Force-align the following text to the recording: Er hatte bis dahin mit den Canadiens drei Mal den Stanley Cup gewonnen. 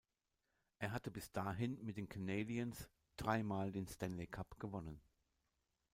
Er 0.79 0.93
hatte 0.93 1.11
bis 1.11 1.31
dahin 1.31 1.79
mit 1.85 1.95
den 1.95 2.09
Canadiens 2.09 2.89
drei 3.17 3.43
Mal 3.43 3.71
den 3.71 3.85
Stanley 3.85 4.25
Cup 4.25 4.59
gewonnen. 4.59 4.99